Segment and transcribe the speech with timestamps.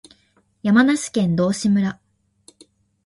[0.63, 1.99] 山梨県道志村